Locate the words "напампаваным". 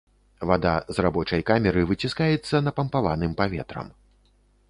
2.67-3.31